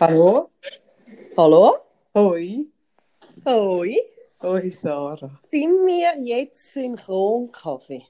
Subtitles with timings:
[0.00, 0.50] Hallo?
[1.36, 1.74] Hallo?
[2.14, 2.66] Hoi.
[3.44, 3.96] Hoi.
[4.40, 5.40] Hoi, Sarah.
[5.48, 8.06] Sind wir jetzt synchron Kaffee?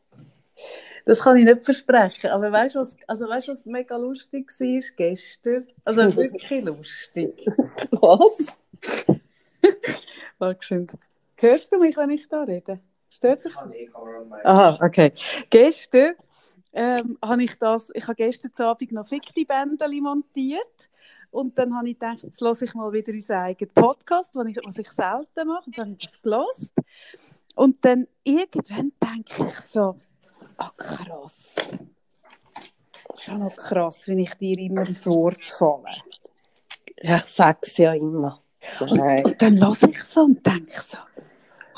[1.07, 4.83] Das kann ich nicht versprechen, aber weißt du, was, also weißt, was mega lustig war
[4.99, 5.67] gestern?
[5.83, 7.47] Also wirklich lustig.
[7.93, 8.59] Was?
[10.39, 10.89] Warte schön.
[11.37, 12.81] Hörst du mich, wenn ich da rede?
[13.09, 13.57] Stört dich?
[14.45, 15.13] Aha, okay.
[15.49, 16.17] Gestern
[16.75, 20.91] ähm, habe ich das, ich habe gestern Abend noch Fikti-Bändeli montiert
[21.31, 24.59] und dann habe ich gedacht, jetzt höre ich mal wieder unseren eigenen Podcast, was ich,
[24.65, 25.67] was ich selten mache.
[25.67, 26.73] Und dann habe ich das gelost.
[27.55, 29.99] Und dann irgendwann denke ich so,
[30.57, 31.55] ah krass.
[33.17, 35.91] Schon noch krass, wenn ich dir immer ins Wort falle.
[36.97, 38.43] Ich sag's ja immer.
[38.81, 40.99] Und, und dann höre ich so und denke so,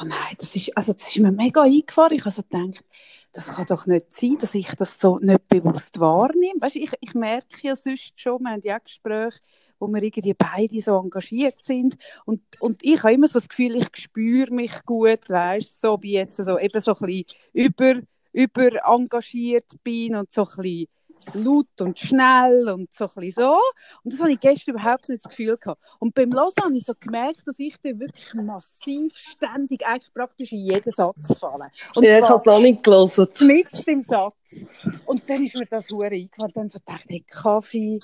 [0.00, 2.16] oh nein, das ist, also das ist mir mega eingefahren.
[2.16, 2.84] Ich habe so gedacht,
[3.32, 6.60] das kann doch nicht sein, dass ich das so nicht bewusst wahrnehme.
[6.60, 9.38] Weißt, ich, ich merke ja sonst schon, wir haben ja Gespräche,
[9.78, 11.96] wo wir irgendwie beide so engagiert sind.
[12.24, 16.12] Und, und ich habe immer so das Gefühl, ich spüre mich gut, weißt so wie
[16.12, 18.00] jetzt so, eben so ein bisschen über,
[18.32, 20.88] über engagiert bin und so ein bisschen
[21.34, 23.56] laut und schnell und so ein so.
[24.02, 25.80] Und das habe ich gestern überhaupt nicht das Gefühl gehabt.
[25.98, 30.52] Und beim Hören habe ich so gemerkt, dass ich da wirklich massiv, ständig, eigentlich praktisch
[30.52, 31.70] in jeden Satz falle.
[31.94, 33.28] Und ja, ich habe es noch nicht gelesen.
[33.40, 34.66] Mit im Satz.
[35.06, 36.52] Und dann ist mir das hure eingefallen.
[36.54, 38.00] Dann so dachte ich, hey, Kaffee,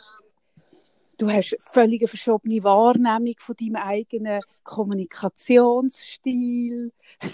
[1.18, 6.92] du hast völlig verschobene Wahrnehmung von deinem eigenen Kommunikationsstil.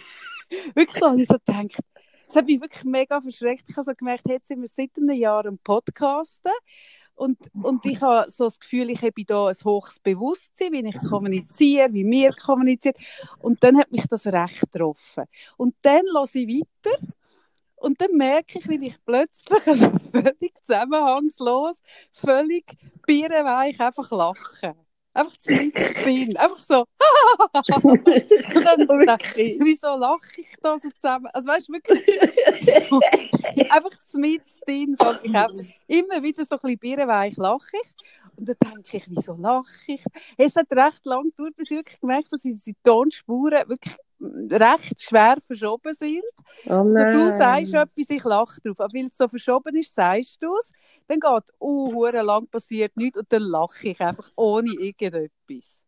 [0.75, 1.77] wirklich so, habe ich so gedacht,
[2.33, 3.65] das hat mich wirklich mega verschreckt.
[3.69, 6.51] Ich habe so gemerkt, jetzt sind wir seit einem Jahr am Podcasten.
[7.15, 11.11] Und, und ich habe so das Gefühl, ich habe da ein hohes Bewusstsein, wie ich
[11.11, 12.95] kommuniziere, wie wir kommunizieren.
[13.39, 15.25] Und dann hat mich das recht getroffen.
[15.59, 16.97] Und dann lasse ich weiter.
[17.77, 22.65] Und dann merke ich, wie ich plötzlich, also völlig zusammenhangslos, völlig
[23.07, 24.75] bierenweich einfach lache.
[25.15, 26.37] Einfach zu Sinn.
[26.37, 26.81] Einfach so.
[27.83, 28.99] und dann so
[29.37, 31.27] ich, wieso lache ich da so zusammen?
[31.33, 33.71] Also weißt du, wirklich.
[33.71, 34.97] einfach zu mit drin.
[35.23, 35.55] Ich einfach
[35.87, 37.89] immer wieder so ein bisschen birrenweich lache ich.
[38.37, 40.03] Und dann denke ich, wieso lache ich?
[40.39, 43.95] Es hat recht lang gedauert, bis ich wirklich gemerkt habe, dass die Tonspuren wirklich
[44.51, 46.23] recht schwer verschoben sind.
[46.67, 48.81] Oh also du sagst etwas, ich lache drauf.
[48.81, 50.73] Aber weil es so verschoben ist, sagst du es.
[51.09, 55.83] Dann geht, oh, lang passiert nichts und dann lache ich einfach ohne irgendetwas.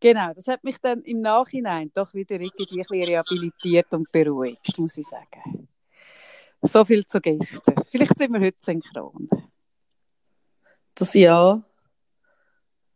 [0.00, 4.78] Genau, das hat mich dann im Nachhinein doch wieder irgendwie ein bisschen rehabilitiert und beruhigt,
[4.78, 5.68] muss ich sagen.
[6.62, 7.84] So viel zu gestern.
[7.86, 9.28] Vielleicht sind wir heute synchron.
[10.94, 11.62] Das ja.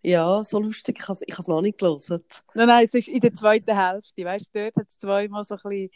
[0.02, 0.98] Ja, so lustig.
[1.00, 2.22] Ich habe es noch nicht gelesen.
[2.54, 4.24] Nein, nein, es ist in der zweiten Hälfte.
[4.24, 5.90] Weißt du, dort hat es zweimal so ein bisschen.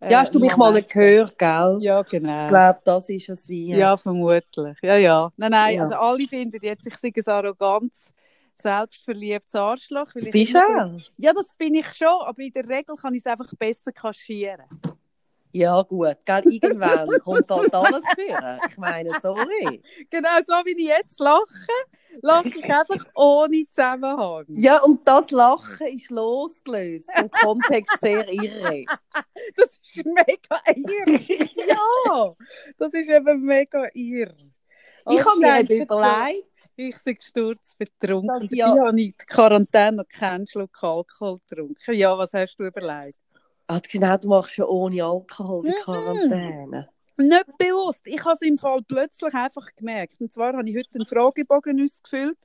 [0.00, 1.78] Äh, ja, hast du mich mal nicht gehört, gell?
[1.80, 2.44] Ja, genau.
[2.44, 3.74] Ich glaube, das ist es wie.
[3.74, 4.76] Ja, vermutlich.
[4.82, 5.32] Ja, ja.
[5.36, 5.82] Nein, nein, ja.
[5.82, 7.94] also alle finden jetzt, ich sage es arrogant,
[8.56, 10.12] selbstverliebtes Arschloch.
[10.12, 10.98] Das bist du.
[11.16, 14.66] Ja, das bin ich schon, aber in der Regel kann ich es einfach besser kaschieren.
[15.56, 18.58] Ja, gut, gell, irgendwann kommt halt alles führen.
[18.68, 19.82] Ich meine, sorry.
[20.10, 21.46] Genau, so wie ich jetzt lache,
[22.20, 24.44] lache ich einfach ohne Zusammenhang.
[24.48, 28.84] Ja, und das Lachen ist losgelöst vom Kontext sehr irre.
[29.56, 31.20] Das ist mega irre.
[31.68, 32.32] ja,
[32.78, 34.36] das ist eben mega irre.
[35.08, 36.68] Ich habe mir nicht überlegt.
[36.74, 38.48] Ich bin sturzbetrunken.
[38.50, 41.94] Ich habe nicht die Quarantäne noch keinen Schluck Alkohol getrunken.
[41.94, 43.16] Ja, was hast du überlegt?
[43.68, 46.88] Ah, genau, du machst ja ohne Alkohol die Quarantäne.
[47.16, 48.02] Nicht bewusst.
[48.06, 50.20] Ich habe es im Fall plötzlich einfach gemerkt.
[50.20, 52.38] Und zwar habe ich heute einen Fragebogen ausgefüllt,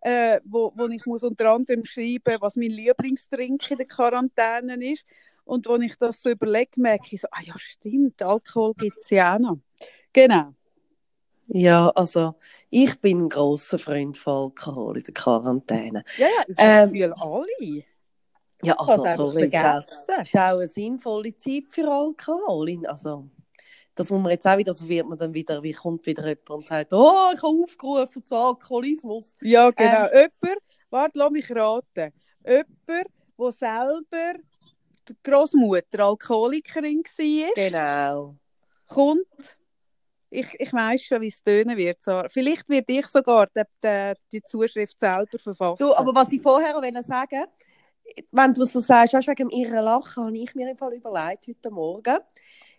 [0.00, 5.04] äh, wo, wo ich muss unter anderem schreiben was mein Lieblingstrink in der Quarantäne ist.
[5.44, 9.10] Und wenn ich das so überlege, merke ich so, ah ja, stimmt, Alkohol gibt es
[9.10, 9.58] ja auch noch.
[10.12, 10.54] Genau.
[11.48, 12.36] Ja, also
[12.70, 16.04] ich bin ein großer Freund von Alkohol in der Quarantäne.
[16.16, 17.84] Ja, ja, ich ähm, alle.
[18.64, 22.86] Ja, also, sorry, ist ist auch eine sinnvolle Zeit für Alkohol.
[22.86, 23.28] Also,
[23.94, 26.50] das muss man jetzt auch wieder, so wird man dann wieder, wie kommt wieder jemand
[26.50, 29.34] und sagt, oh, ich habe aufgerufen zu Alkoholismus.
[29.40, 30.06] Ja, genau.
[30.12, 32.12] Ähm, jemand, warte, lass mich raten.
[32.46, 34.34] Jemand, der selber
[35.08, 37.50] die Großmutter Alkoholikerin war.
[37.54, 38.36] Genau.
[38.88, 39.56] Kommt,
[40.30, 42.02] ich, ich weiss schon, wie es tönen wird.
[42.02, 45.84] So, vielleicht wird ich sogar die, die, die Zuschrift selber verfassen.
[45.84, 47.50] Du, aber was ich vorher sagen wollte,
[48.30, 51.70] wenn du so sagst, weißt, wegen ihrem Lachen, habe ich mir im Fall überlegt, heute
[51.70, 52.18] Morgen.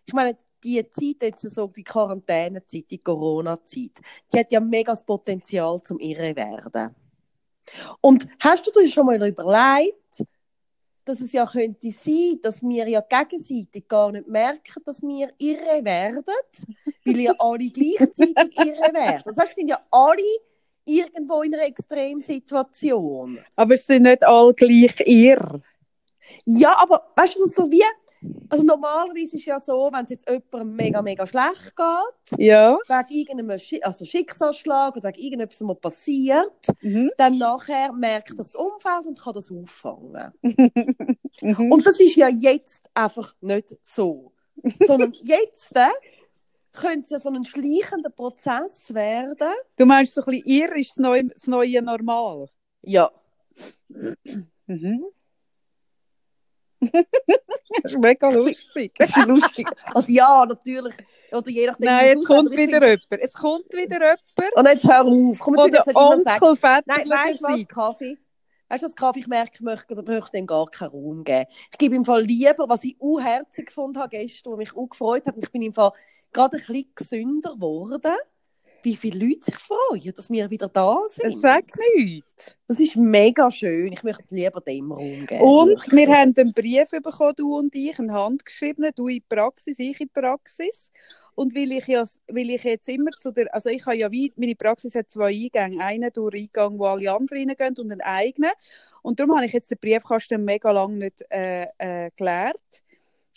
[0.06, 4.00] Ich meine, die Zeit, jetzt so die Quarantänezeit, die Corona-Zeit,
[4.32, 6.96] die hat ja mega das Potenzial zum Irre werden.
[8.02, 10.24] Und hast du dir schon mal überlegt,
[11.06, 15.84] dass es ja könnte sein, dass wir ja gegenseitig gar nicht merken, dass wir irre
[15.84, 16.24] werden,
[17.06, 19.24] weil ja alle gleichzeitig irre werden.
[19.26, 20.22] Das heißt, sind ja alle
[20.86, 23.40] irgendwo in einer Extremsituation.
[23.56, 25.62] Aber es sind nicht alle gleich irr.
[26.46, 27.84] Ja, aber weißt du, so wie,
[28.50, 32.78] also normalerweise ist es ja so, wenn es jetzt jemandem mega, mega schlecht geht, Ja.
[32.88, 37.12] wegen irgendeinem Schi also Schicksalsschlag oder wegen irgendetwas, was passiert, Mhm.
[37.18, 40.32] dann nachher merkt das Umfeld und kann das auffangen.
[41.42, 41.72] Mhm.
[41.72, 44.32] Und das ist ja jetzt einfach nicht so.
[44.86, 45.88] Sondern jetzt äh,
[46.74, 49.54] könnte es ja so ein schleichender Prozess werden.
[49.78, 52.50] Du meinst, so ein bisschen irr ist das neue, das neue Normal?
[52.82, 53.12] Ja.
[54.68, 55.06] Mhm.
[56.82, 56.92] das
[57.84, 58.92] ist mega lustig.
[58.98, 59.68] Das ist lustig.
[59.94, 60.96] Also ja, natürlich.
[61.32, 61.86] Oder je nachdem.
[61.86, 63.08] Nein, jetzt es kommt wieder jemand.
[63.12, 65.40] Jetzt kommt wieder jemand, Und jetzt hör auf.
[65.40, 65.84] Komm, wo der.
[65.96, 67.68] Onkel Nein, väterlicher weißt du was.
[67.68, 68.18] Kaffee?
[68.70, 69.20] Weißt du was, Kaffee?
[69.20, 71.46] Ich merke, ich möchte, ich möchte dem gar keinen Raum geben.
[71.72, 75.26] Ich gebe im Fall lieber, was ich unherzig gefunden habe gestern, was mich auch gefreut
[75.26, 75.36] hat.
[75.36, 75.92] Und ich bin im Fall
[76.34, 78.14] gerade ein bisschen gesünder geworden.
[78.82, 81.40] Wie viele Leute sich freuen, dass wir wieder da sind.
[81.40, 81.64] Sag
[81.96, 82.58] nichts.
[82.68, 83.94] Das ist mega schön.
[83.94, 85.42] Ich möchte lieber dem Raum geben.
[85.42, 85.96] Und Wirklich.
[85.96, 90.02] wir haben einen Brief bekommen, du und ich, einen handgeschriebenen, du in die Praxis, ich
[90.02, 90.92] in die Praxis.
[91.36, 94.34] Und weil ich, ja, weil ich jetzt immer zu der, also ich habe ja wie,
[94.36, 98.52] meine Praxis hat zwei Eingänge, einen durch Eingang, wo alle anderen reingehen und einen eigenen.
[99.02, 102.83] Und darum habe ich jetzt den Briefkasten mega lange nicht äh, äh, geleert.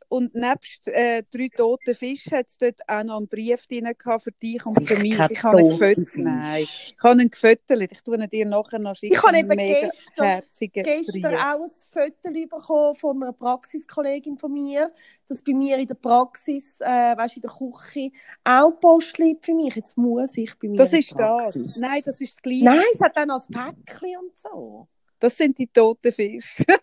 [0.09, 4.23] Und nebst äh, drei toten Fischen hat es dort auch noch einen Brief drin gehabt
[4.23, 5.19] für dich und für mich.
[5.31, 6.09] Ich habe ihn gefüttert.
[6.17, 7.93] Nein, ich habe ihn gefüttert.
[7.93, 9.15] Ich tue ihn dir nachher noch schicken.
[9.17, 10.43] Ich habe eben gestern-
[10.73, 11.41] gestern Brief.
[11.41, 14.93] auch ein Foto bekommen von einer Praxiskollegin von mir,
[15.29, 16.85] dass bei mir in der Praxis, äh,
[17.17, 18.11] weißt, in der Küche,
[18.45, 19.75] auch Post liegt für mich.
[19.75, 21.27] Jetzt muss ich bei mir Das ist die das.
[21.55, 21.77] Praxis.
[21.79, 22.65] Nein, das ist das Gleiche.
[22.65, 24.87] Nein, es hat dann als Päckchen und so.
[25.19, 26.65] Das sind die toten Fische.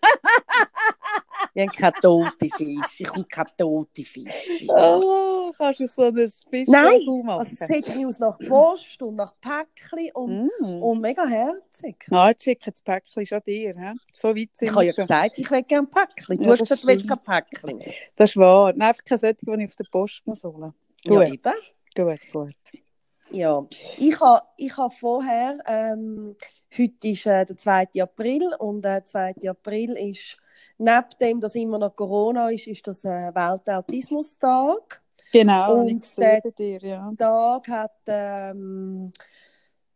[1.54, 3.02] Wir haben keine toten Fische.
[3.04, 4.66] Ich habe keine toten Fische.
[4.68, 7.00] oh, kannst du so ein Fisch Nein?
[7.28, 10.82] Also es sieht aus nach Post und nach Päckchen und, mm.
[10.82, 12.06] und mega herzig.
[12.10, 13.74] Ah, jetzt schicke das Päckchen schon dir.
[13.78, 13.92] He?
[14.12, 16.38] So weit sind Ich habe ja gesagt, ich will gerne Päckchen.
[16.38, 17.80] Du Ja, hast gesagt, du willst kein Päckchen.
[18.16, 18.72] Das ist wahr.
[18.72, 20.74] Nein, einfach kein solche, die ich auf der Post muss holen
[21.04, 21.34] Ja, Gut.
[21.34, 21.54] eben.
[21.94, 22.82] Gut, gut.
[23.30, 23.64] Ja,
[23.98, 26.36] ich habe ich ha vorher, ähm,
[26.76, 27.88] heute ist äh, der 2.
[28.00, 29.34] April und der 2.
[29.48, 30.36] April ist,
[30.78, 35.02] neben dem, dass immer noch Corona ist, ist das Weltautismustag.
[35.32, 37.12] Genau, Und der- dir, ja.
[37.18, 39.12] Tag hat ähm,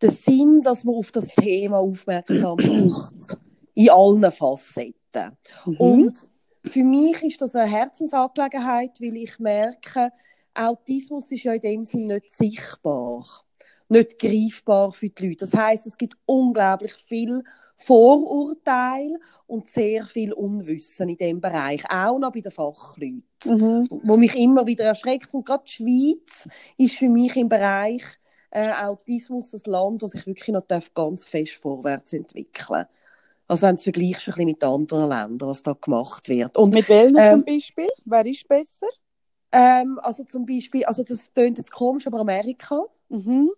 [0.03, 3.39] den Sinn, dass man auf das Thema aufmerksam macht.
[3.75, 5.37] In allen Facetten.
[5.65, 5.77] Mhm.
[5.77, 6.29] Und
[6.65, 10.11] für mich ist das eine Herzensangelegenheit, weil ich merke,
[10.55, 13.25] Autismus ist ja in dem Sinn nicht sichtbar,
[13.89, 15.47] nicht greifbar für die Leute.
[15.47, 17.45] Das heißt, es gibt unglaublich viel
[17.79, 23.87] Vorurteil und sehr viel Unwissen in dem Bereich, auch noch bei den Fachleuten, Mhm.
[23.91, 25.33] wo mich immer wieder erschreckt.
[25.33, 28.03] Und gerade die Schweiz ist für mich im Bereich
[28.51, 32.87] äh, Autismus ein Land, das sich wirklich noch darf, ganz fest vorwärts entwickeln.
[33.47, 36.57] Also wenn du es vergleichst ein bisschen mit anderen Ländern, was da gemacht wird.
[36.57, 37.89] Und Mit welchen Ähm, zum Beispiel?
[38.05, 38.87] Wer ist besser?
[39.53, 43.51] ähm, also zum Beispiel, also das klingt jetzt komisch, aber Amerika, Mhm.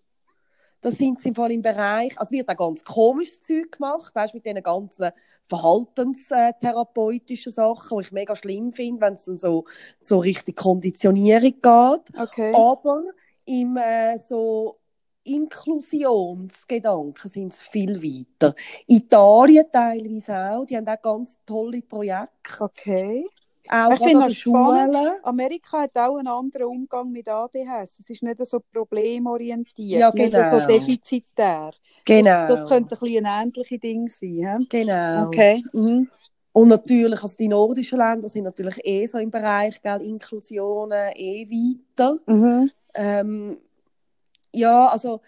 [0.81, 4.33] Da sind sie im Fall im Bereich, also wird auch ganz komisches Zeug gemacht, weißt
[4.35, 5.11] du, mit diesen ganzen
[5.45, 9.65] verhaltenstherapeutischen Sachen, die ich mega schlimm finde, wenn es dann so,
[9.99, 12.19] so richtig Konditionierung geht.
[12.19, 12.55] Okay.
[12.55, 13.03] Aber
[13.45, 14.81] im äh, so
[15.25, 18.55] Inklusionsgedanken sind sie viel weiter.
[18.87, 22.61] Italien teilweise auch, die haben auch ganz tolle Projekte.
[22.61, 23.27] Okay.
[23.69, 24.97] Auch Ich finde das spannend.
[25.23, 27.99] Amerika hat auch einen anderen Umgang mit ADHS.
[28.01, 30.59] Es ist nicht so problemorientiert, Ja, nicht genau.
[30.59, 31.73] so defizitär.
[32.05, 32.49] Genau.
[32.49, 34.59] Das könnte ein bisschen ein ähnliches Ding sein.
[34.61, 34.67] He?
[34.69, 35.27] genau.
[35.27, 35.63] Okay.
[35.73, 36.09] Mhm.
[36.53, 41.47] Und natürlich, also die nordischen Länder sind natürlich eh so im Bereich, gell, Inklusionen eh
[41.49, 42.17] weiter.
[42.27, 42.71] Mhm.
[42.95, 43.59] Ähm,
[44.53, 45.21] ja, also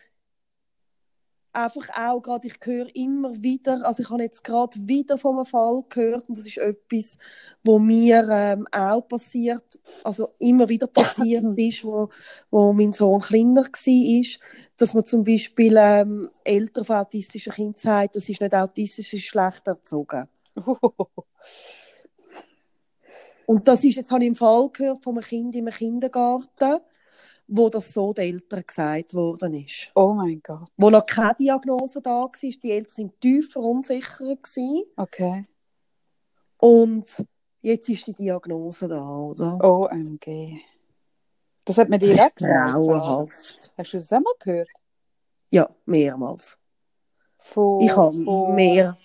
[1.52, 5.44] einfach auch gerade, ich höre immer wieder, also ich habe jetzt gerade wieder von einem
[5.44, 7.18] Fall gehört und das ist etwas,
[7.62, 12.08] wo mir ähm, auch passiert, also immer wieder passiert ist, wo,
[12.50, 14.40] wo mein Sohn kleiner war,
[14.76, 19.24] dass man zum Beispiel ähm, Eltern von autistischen Kindern sagt, das ist nicht autistisch, ist
[19.24, 20.28] schlecht erzogen.
[23.46, 26.80] Und das ist, jetzt habe ich einen Fall gehört von einem Kind im Kindergarten,
[27.54, 29.90] wo das so den Eltern gesagt worden ist.
[29.94, 30.68] Oh mein Gott.
[30.76, 34.84] Wo noch keine Diagnose da war, die Eltern sind tiefer unsicher gewesen.
[34.96, 35.44] Okay.
[36.58, 37.26] Und
[37.60, 39.62] jetzt ist die Diagnose da, oder?
[39.62, 40.60] OMG.
[41.64, 42.72] Das hat mir direkt gesagt.
[42.72, 43.72] Grauenhaft.
[43.76, 44.70] Hast du das auch mal gehört?
[45.50, 46.56] Ja, mehrmals.
[47.38, 48.96] Von, Ich habe von, mehr.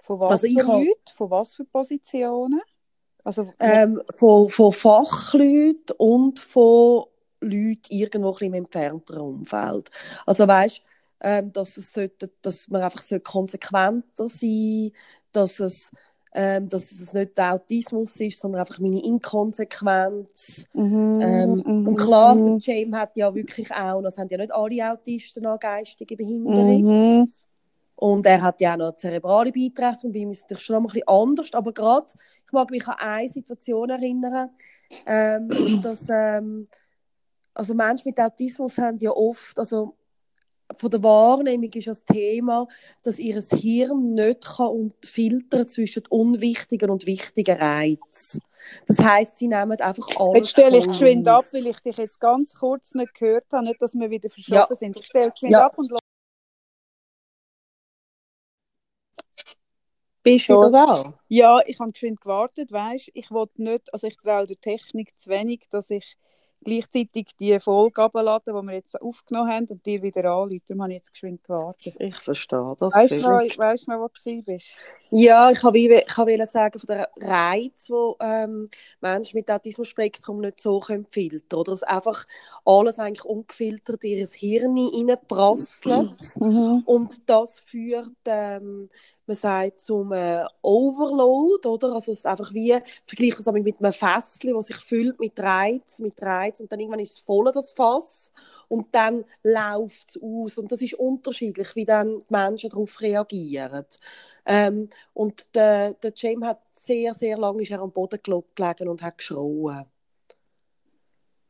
[0.00, 1.14] Von was Also für Leuten?
[1.14, 2.62] Von was für Positionen?
[3.22, 7.04] Also, Ähm, von, von Fachleuten und von
[7.40, 9.90] Leuten irgendwo ein im entfernteren Umfeld.
[10.26, 10.82] Also weißt,
[11.20, 14.92] ähm, dass, es sollte, dass man einfach so konsequenter sein
[15.32, 15.90] dass es,
[16.34, 20.66] ähm, dass es nicht der Autismus ist, sondern einfach meine Inkonsequenz.
[20.74, 20.82] Mhm,
[21.18, 24.52] Ähm, mhm, und klar, der mhm, James hat ja wirklich auch, das haben ja nicht
[24.54, 26.86] alle Autisten eine geistige Behinderung.
[26.86, 27.32] mhm.
[27.96, 30.82] Und er hat ja auch noch eine zerebrale Beeinträchtigung, bei ihm ist es natürlich schon
[30.82, 32.06] noch ein bisschen anders, aber gerade,
[32.46, 34.50] ich mag mich an eine Situation erinnern,
[35.06, 36.66] ähm, dass, ähm,
[37.58, 39.96] also Menschen mit Autismus haben ja oft, also
[40.76, 42.68] von der Wahrnehmung ist das Thema,
[43.02, 48.42] dass ihr Hirn nicht kann und filtern zwischen unwichtigen und wichtigen Reizen.
[48.86, 52.20] Das heißt, sie nehmen einfach alles Jetzt stelle ich geschwind ab, weil ich dich jetzt
[52.20, 54.76] ganz kurz nicht gehört habe, nicht, dass wir wieder verschoben Ja.
[54.76, 54.98] sind.
[55.00, 55.66] Ich stelle geschwind Ja.
[55.66, 56.02] ab und lasse
[60.22, 61.14] Bist du wieder da?
[61.28, 65.30] Ja, ich habe geschwind gewartet, weißt Ich wollte nicht, also ich traue der Technik zu
[65.30, 66.16] wenig, dass ich
[66.64, 70.60] gleichzeitig die Folge abladen, die wir jetzt aufgenommen haben, und dir wieder anrufe.
[70.66, 71.94] Darum habe ich jetzt geschwind gewartet.
[71.98, 72.94] Ich verstehe das.
[72.94, 74.74] Weißt du noch, weißt du noch, wo du bist?
[75.10, 78.68] Ja, ich wollte ich wollte sagen, von der Reiz, wo ähm,
[79.00, 82.26] Menschen mit Autismus-Spektrum nicht so können filtern Oder dass einfach
[82.64, 86.36] alles eigentlich ungefiltert in ihr Hirn reinprasselt.
[86.36, 86.82] Mhm.
[86.84, 88.90] Und das führt, ähm,
[89.28, 91.92] man sagt, zum äh, Overload, oder?
[91.92, 96.00] Also es ist einfach wie, vergleiche es mit einem Fässchen, das sich füllt mit Reiz,
[96.00, 98.32] mit Reiz und dann irgendwann ist es voll, das Fass,
[98.68, 100.58] und dann läuft es aus.
[100.58, 103.84] Und das ist unterschiedlich, wie dann die Menschen darauf reagieren.
[104.46, 108.88] Ähm, und der, der James hat sehr, sehr lange ist er am Boden gel- gelegen
[108.88, 109.84] und hat geschrauen.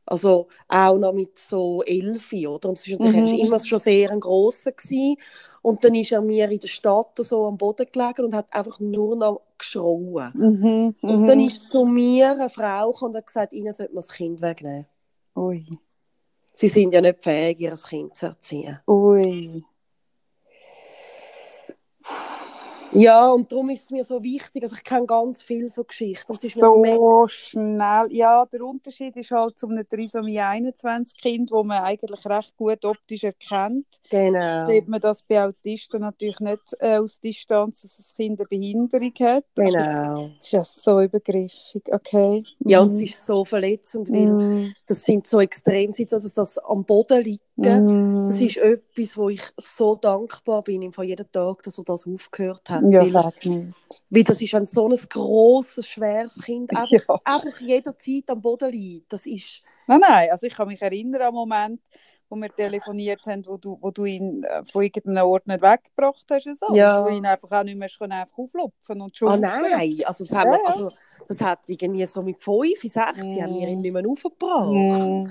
[0.05, 2.69] Also auch noch mit so Elfi, oder?
[2.69, 3.39] Und es natürlich, er Mhm.
[3.45, 5.17] immer schon sehr ein grosser gewesen.
[5.61, 8.79] Und dann ist er mir in der Stadt so am Boden gelegen und hat einfach
[8.79, 10.31] nur noch geschrauen.
[10.33, 10.95] Mhm.
[11.01, 11.27] Und Mhm.
[11.27, 14.41] dann ist zu mir eine Frau gekommen und hat gesagt, ihnen sollte man das Kind
[14.41, 14.85] wegnehmen.
[15.35, 15.65] Ui.
[16.53, 18.79] Sie sind ja nicht fähig, ihr Kind zu erziehen.
[18.87, 19.63] Ui.
[22.91, 26.25] Ja, und darum ist es mir so wichtig, also ich kenne ganz viele so Geschichten.
[26.27, 28.07] Das ist So schnell.
[28.11, 32.83] Ja, der Unterschied ist halt zu einem Trisomie 21 Kind, wo man eigentlich recht gut
[32.85, 33.85] optisch erkennt.
[34.09, 34.67] genau.
[34.67, 39.13] Sieht man das bei Autisten natürlich nicht äh, aus Distanz, dass das Kind eine Behinderung
[39.19, 39.45] hat.
[39.55, 40.29] Genau.
[40.37, 42.43] Das ist ja so übergriffig, okay.
[42.59, 42.93] Ja, und Mhm.
[42.95, 44.73] es ist so verletzend, weil Mhm.
[44.87, 47.43] das sind so Extremsituationen, dass das am Boden liegen.
[47.59, 48.29] Mhm.
[48.29, 52.69] Das ist etwas, wo ich so dankbar bin, von jedem Tag, dass er das aufgehört
[52.69, 52.83] hat.
[52.89, 53.75] Ja, weil, nicht.
[54.09, 57.19] weil das ist, wenn so ein grosses, schweres Kind einfach, Ja.
[57.25, 59.11] einfach jederzeit am Boden liegt.
[59.13, 61.81] Das ist, Nein, nein, also ich kann mich erinnern an Moment,
[62.29, 66.25] wo wir telefoniert haben, wo du, wo du ihn äh, von irgendeinem Ort nicht weggebracht
[66.29, 66.43] hast.
[66.59, 66.75] So.
[66.75, 67.01] Ja.
[67.01, 69.41] Du ihn einfach auch nicht mehr schon einfach auflupfen und ah schubsen.
[69.41, 70.91] nein, also das, haben Ja, wir, also
[71.27, 74.69] das hat irgendwie so mit fünf, sechs, haben wir ihn nicht mehr aufgebracht.
[74.69, 75.27] Mhm.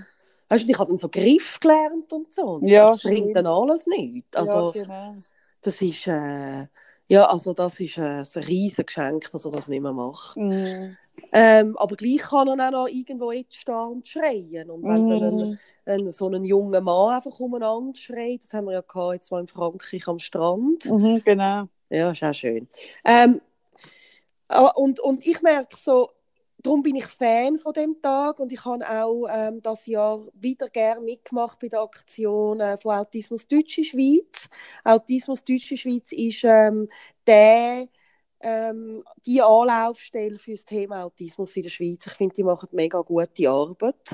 [0.49, 2.43] Weißt du, ich habe dann so Griff gelernt und so.
[2.43, 4.37] Und Ja, das bringt dann alles nichts.
[4.37, 5.17] Also, ja, genau.
[5.61, 6.67] das ist, äh,
[7.09, 10.37] ja, also das ist äh, ein riesiges Geschenk, dass er das nicht mehr macht.
[10.37, 10.97] Mhm.
[11.33, 14.71] Ähm, aber gleich kann er auch noch irgendwo jetzt stehen und schreien.
[14.71, 15.59] Und wenn dann ein, Mhm.
[15.85, 19.41] ein, so ein junger Mann einfach umeinander schreit, das haben wir ja gehabt, jetzt mal
[19.41, 20.85] in Frankreich am Strand.
[20.85, 21.69] Mhm, genau.
[21.91, 22.69] Ja, ist auch schön.
[23.05, 23.41] Ähm,
[24.49, 26.11] ah, und, und ich merke so,
[26.69, 30.69] darum bin ich Fan von dem Tag und ich habe auch ähm, das Jahr wieder
[30.69, 34.51] gerne mitgemacht bei der Aktion äh, von Autismus Deutsche Schweiz.
[34.85, 36.87] Autismus Deutsche Schweiz ist ähm,
[37.27, 37.89] der
[38.41, 42.07] ähm, die Anlaufstelle für das Thema Autismus in der Schweiz.
[42.07, 44.11] Ich finde, die machen mega gute Arbeit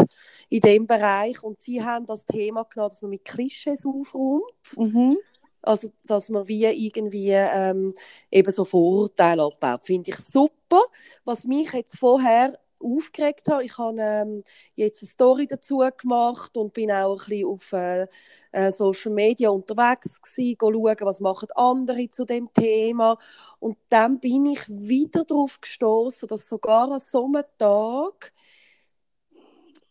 [0.49, 4.77] in dem Bereich und sie haben das Thema genommen, dass man mit Klischees aufräumt.
[4.77, 5.17] Mhm.
[5.65, 7.93] Also, dass man wie irgendwie ähm,
[8.31, 9.81] eben so Vorurteile abbaut.
[9.85, 10.83] Finde ich super.
[11.25, 14.43] Was mich jetzt vorher aufgeregt hat, ich habe ähm,
[14.75, 18.07] jetzt eine Story dazu gemacht und bin auch ein bisschen auf äh,
[18.53, 23.17] äh, Social Media unterwegs gewesen, schauen, was machen andere zu dem Thema.
[23.59, 28.33] Und dann bin ich wieder darauf gestoßen, dass sogar an so einem Tag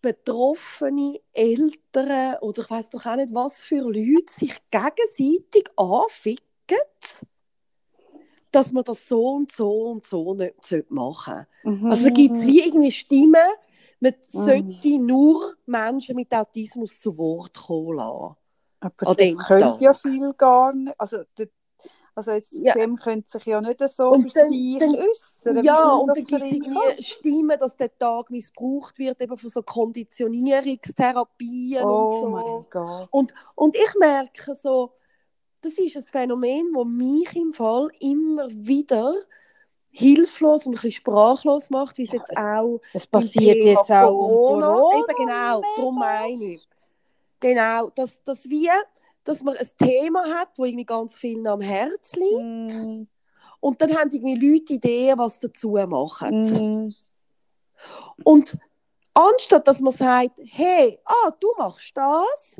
[0.04, 6.44] betroffene Eltern oder ich weiß doch auch nicht, was für Leute sich gegenseitig anficken,
[8.52, 11.78] dass man das so und so und so nicht machen sollte.
[11.84, 11.92] Mhm.
[11.92, 13.36] Also da gibt es wie irgendwie Stimmen,
[14.00, 14.46] man Mhm.
[14.46, 18.36] sollte nur Menschen mit Autismus zu Wort kommen lassen.
[18.82, 19.82] Aber das können Tag.
[19.82, 20.94] ja viel gar nicht.
[21.00, 21.24] Also,
[22.16, 22.74] also jetzt Ja.
[22.74, 25.64] dem könnte sich ja nicht so Und für dann- sich dann- äußern.
[25.64, 29.62] Ja, und dann gibt es irgendwie Stimmen, dass der Tag missbraucht wird, eben von so
[29.64, 32.30] Konditionierungstherapien Oh und so.
[32.30, 33.08] mein Gott.
[33.12, 34.92] Und, und ich merke so,
[35.62, 39.14] das ist ein Phänomen, das mich im Fall immer wieder
[39.92, 44.62] hilflos und ein bisschen sprachlos macht, wie es jetzt auch Es passiert jetzt auch um
[44.62, 44.82] Corona.
[44.98, 46.68] Eben genau, darum meine ich.
[47.40, 48.72] Genau, dass, dass wir,
[49.24, 52.86] dass man ein Thema hat, wo irgendwie ganz vielen am Herzen liegt.
[52.88, 53.08] Mm,
[53.60, 56.42] Und dann haben irgendwie Leute Ideen, was dazu machen.
[56.88, 56.94] mm,
[58.24, 58.58] Und
[59.14, 62.58] anstatt dass man sagt, hey, ah, du machst das,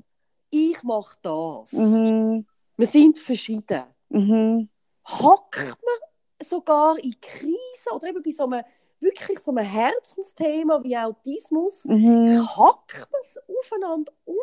[0.50, 1.72] ich mach das.
[1.74, 2.46] mhm,
[2.78, 3.84] Wir sind verschieden.
[4.10, 4.70] mhm.
[5.06, 8.64] Hackt man sogar in Krisen oder eben bei so einem
[9.00, 12.48] wirklich so einem Herzensthema wie Autismus, Mhm.
[12.56, 14.36] hackt man es aufeinander um.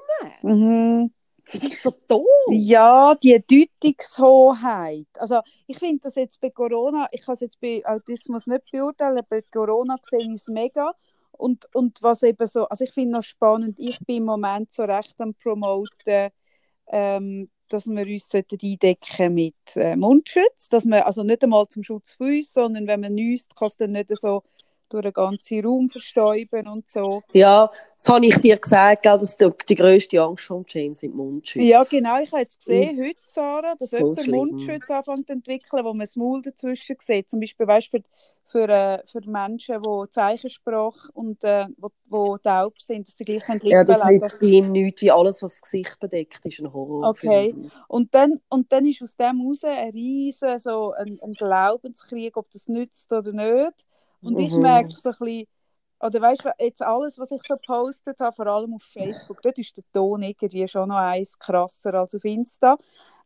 [0.43, 1.12] Mhm.
[1.52, 2.26] Das ist so doof.
[2.50, 5.09] Ja, die Deutungshoheit.
[5.19, 9.25] Also ich finde das jetzt bei Corona, ich kann es jetzt bei Autismus nicht beurteilen,
[9.28, 10.92] bei Corona sehe ich es mega.
[11.33, 14.85] Und, und was eben so, also ich finde noch spannend, ich bin im Moment so
[14.85, 16.30] recht am Promoten,
[16.88, 22.12] ähm, dass wir uns eindecken mit äh, Mundschutz, dass man, also nicht einmal zum Schutz
[22.12, 24.42] von uns, sondern wenn man nüsst, kann es dann nicht so
[24.91, 27.23] durch den ganzen Raum verstäuben und so.
[27.33, 31.15] Ja, das habe ich dir gesagt, gell, dass die, die grösste Angst von James sind
[31.15, 31.63] Mundschutz.
[31.63, 32.19] Ja, genau.
[32.21, 34.37] Ich habe jetzt gesehen, heute, Sarah, dass So jemand schlimm.
[34.37, 37.29] Mundschutz anfängt zu entwickeln, wo man das Maul dazwischen sieht.
[37.29, 38.01] Zum Beispiel, weißt, für,
[38.47, 43.45] für, äh, für Menschen, die Zeichensprache und äh, wo, wo taub sind, dass sie gleich
[43.45, 47.11] können Ja, das nützt ihm nichts, wie alles, was das Gesicht bedeckt, ist ein Horror.
[47.11, 47.55] Okay.
[47.87, 52.51] Und dann, und dann ist aus dem heraus ein riesen so ein, ein Glaubenskrieg, ob
[52.51, 53.87] das nützt oder nicht.
[54.23, 54.57] Und ich Mhm.
[54.57, 55.47] merke so ein bisschen,
[56.00, 59.59] oder weißt du, jetzt alles, was ich so gepostet habe, vor allem auf Facebook, dort
[59.59, 62.79] ist der Ton irgendwie schon noch eins krasser als auf Insta,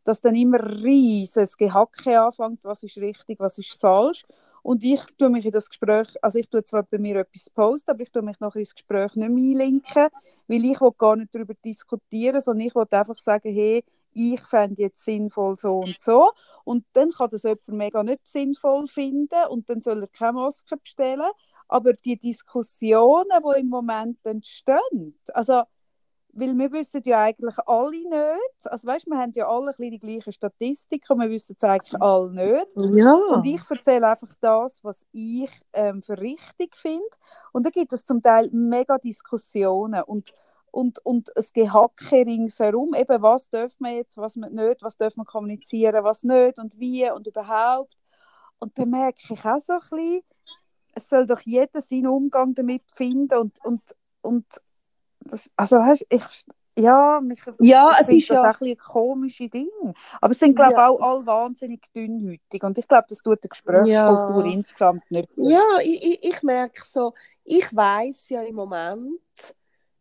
[0.04, 4.22] dass dann immer rieses Gehacke anfängt, was ist richtig, was ist falsch.
[4.62, 7.90] Und ich tue mich in das Gespräch, also ich tue zwar bei mir etwas posten,
[7.90, 10.08] aber ich tue mich nachher ins Gespräch nicht mehr einlinken,
[10.48, 13.84] weil ich will gar nicht darüber diskutieren, sondern ich will einfach sagen, hey,
[14.14, 16.30] ich fände jetzt sinnvoll so und so.
[16.64, 20.76] Und dann kann das jemand mega nicht sinnvoll finden und dann soll er keine Maske
[20.76, 21.30] bestellen.
[21.68, 25.62] Aber die Diskussionen, die im Moment entstehen, also,
[26.36, 29.98] weil wir wissen ja eigentlich alle nicht, also weißt, wir haben ja alle ein die
[29.98, 32.66] gleichen Statistiken, wir wissen es eigentlich alle nicht.
[32.96, 33.14] Ja.
[33.14, 37.04] Und ich erzähle einfach das, was ich ähm, für richtig finde.
[37.52, 40.32] Und da gibt es zum Teil mega Diskussionen und,
[40.74, 42.94] und, und ein Gehacke ringsherum.
[42.94, 46.78] Eben, was darf man jetzt, was man nicht, was darf man kommunizieren, was nicht und
[46.78, 47.96] wie und überhaupt.
[48.58, 50.20] Und dann merke ich auch so ein bisschen,
[50.94, 53.82] es soll doch jeder seinen Umgang damit finden und, und,
[54.22, 54.46] und
[55.20, 56.22] das, also weißt, ich,
[56.76, 59.94] ja, mich, Ja, ich es ist das ja- auch ein bisschen komische Dinge.
[60.20, 62.62] Aber es sind, glaube ich, Ja, auch es- alle wahnsinnig dünnhütig.
[62.64, 64.52] Und ich glaube, das tut der Gesprächskultur Ja.
[64.52, 65.50] insgesamt nicht gut.
[65.50, 69.20] Ja, ich, ich, ich merke so, ich weiß ja im Moment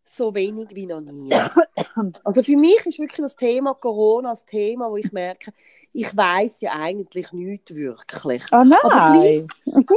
[0.05, 1.29] so wenig wie noch nie.
[2.23, 5.51] Also für mich ist wirklich das Thema Corona das Thema, wo ich merke,
[5.91, 8.43] ich weiß ja eigentlich nichts wirklich.
[8.51, 9.47] Ah Aber nein.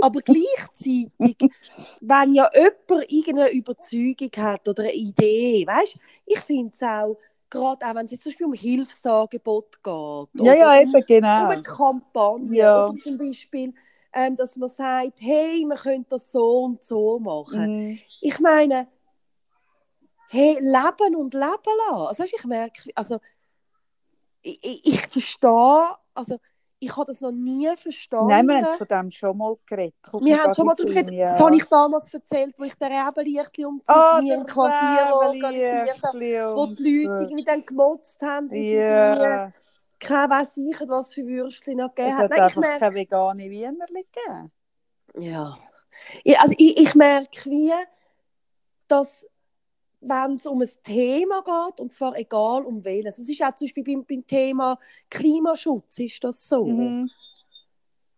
[0.03, 1.37] Aber gleichzeitig,
[2.01, 7.17] wenn ja jemand irgendeine Überzeugung hat oder eine Idee, weißt ich finde es auch,
[7.49, 10.47] gerade auch wenn es jetzt zum Beispiel um Hilfsangebot geht.
[10.47, 11.45] Ja, ja, oder eben, um, genau.
[11.45, 12.59] um eine Kampagne.
[12.59, 12.85] Ja.
[12.85, 13.73] Oder zum Beispiel,
[14.13, 17.91] ähm, dass man sagt, hey, man könnte das so und so machen.
[17.91, 17.99] Mhm.
[18.21, 18.89] Ich meine,
[20.29, 22.07] hey, leben und leben lassen.
[22.09, 23.19] Also, ich merke, also,
[24.43, 26.39] ich, ich, ich verstehe, also,
[26.79, 28.27] ich habe das noch nie verstanden.
[28.29, 29.95] Nein, wir haben von dem schon mal geredet.
[30.21, 31.15] Wir haben schon mal darüber geredet.
[31.15, 31.27] Ja.
[31.29, 36.03] Das habe ich damals erzählt, wo ich den Rebenlichtli-Umzug Ah, bei mir im Quartier organisiert
[36.03, 39.59] habe, wo die Leute irgendwie dann gemotzt haben, wie sie Ja, irgendwie
[39.99, 42.31] keine weiss ich was für Würstchen noch es gegeben hat haben.
[42.31, 44.53] Nein, ich einfach merke, keine vegane Wienerli gegeben.
[45.15, 45.59] ja.
[46.25, 47.73] Ja, also ich, ich merke wie,
[48.87, 49.27] dass
[50.01, 53.67] wenn es um ein Thema geht, und zwar egal um welches, es ist auch zum
[53.67, 54.79] Beispiel beim, beim Thema
[55.11, 56.65] Klimaschutz, ist das so.
[56.65, 57.11] Mhm.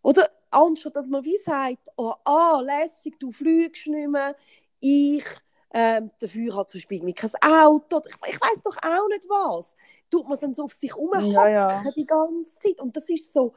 [0.02, 4.34] Oder anstatt dass man wie sagt, oh, ah, lässig, du fliegst nicht mehr,
[4.80, 5.24] ich
[5.74, 9.74] ähm, dafür hat zum Beispiel kein Auto, ich, ich weiß doch auch nicht was,
[10.10, 11.84] tut man dann so auf sich umhacken Ja, ja.
[11.94, 13.52] die ganze Zeit und das ist so,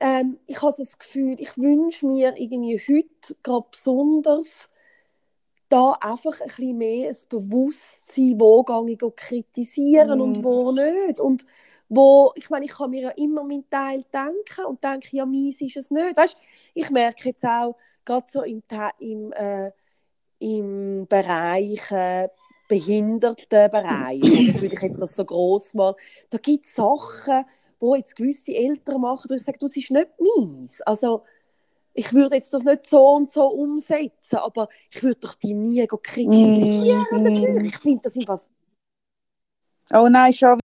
[0.00, 4.70] ähm, ich habe so das Gefühl, ich wünsche mir irgendwie heute gerade besonders
[5.68, 10.22] da einfach ein bisschen mehr ein Bewusstsein, wo gehe ich kritisieren Mhm.
[10.22, 11.20] und wo nicht.
[11.20, 11.44] Und
[11.88, 15.60] wo, ich meine, ich kann mir ja immer meinen Teil denken und denke, ja, meins
[15.60, 16.16] ist es nicht.
[16.16, 16.36] Weißt,
[16.74, 18.62] ich merke jetzt auch, gerade so im,
[18.98, 19.70] im, äh,
[20.38, 22.28] im Bereich äh,
[22.68, 24.20] Behindertenbereich,
[24.60, 25.94] würde ich jetzt das so gross mal,
[26.30, 27.44] da gibt es Sachen,
[27.80, 30.80] wo jetzt gewisse Eltern machen, wo ich sage, das ist nicht meins.
[30.82, 31.24] Also,
[31.98, 35.84] ich würde jetzt das nicht so und so umsetzen, aber ich würde doch die nie
[35.86, 37.24] kritisieren Mhm.
[37.24, 37.60] dafür.
[37.64, 38.50] Ich finde, das was.
[39.92, 40.60] Oh nein, schon.